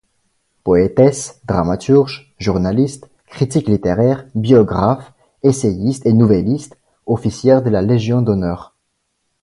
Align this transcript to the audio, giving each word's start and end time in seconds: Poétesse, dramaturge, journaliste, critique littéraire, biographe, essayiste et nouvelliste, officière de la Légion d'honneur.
Poétesse, 0.63 1.41
dramaturge, 1.45 2.33
journaliste, 2.39 3.07
critique 3.27 3.67
littéraire, 3.67 4.25
biographe, 4.33 5.13
essayiste 5.43 6.07
et 6.07 6.13
nouvelliste, 6.13 6.75
officière 7.05 7.61
de 7.61 7.69
la 7.69 7.83
Légion 7.83 8.23
d'honneur. 8.23 8.73